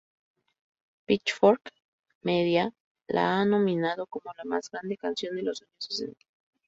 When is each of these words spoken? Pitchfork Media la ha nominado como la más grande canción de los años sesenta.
Pitchfork 1.05 1.69
Media 2.23 2.73
la 3.07 3.35
ha 3.39 3.45
nominado 3.45 4.07
como 4.07 4.33
la 4.35 4.45
más 4.45 4.71
grande 4.71 4.97
canción 4.97 5.35
de 5.35 5.43
los 5.43 5.61
años 5.61 5.73
sesenta. 5.77 6.25